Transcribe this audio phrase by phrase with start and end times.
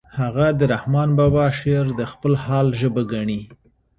[0.19, 3.41] هغه د رحمن بابا شعر د خپل حال ژبه ګڼي